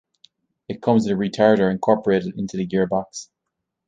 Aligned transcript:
It 0.67 0.81
comes 0.81 1.03
with 1.07 1.11
a 1.15 1.19
retarder 1.19 1.69
incorporated 1.69 2.33
into 2.35 2.57
the 2.57 2.65
gearbox. 2.65 3.29